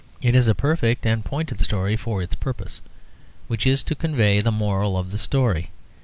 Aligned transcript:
It 0.19 0.33
is 0.33 0.47
a 0.47 0.55
perfect 0.55 1.05
and 1.05 1.23
pointed 1.23 1.61
story 1.61 1.95
for 1.95 2.23
its 2.23 2.33
purpose, 2.33 2.81
which 3.47 3.67
is 3.67 3.83
to 3.83 3.93
convey 3.93 4.41
the 4.41 4.49
moral 4.51 4.97
of 4.97 5.11
the 5.11 5.17
story. 5.19 5.69